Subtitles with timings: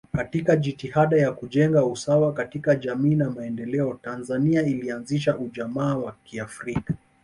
[0.13, 6.93] Katika jitihada ya kujenga usawa katika jamii na maendeleo Tanzania ilianzisha ujamaa wa kiafrika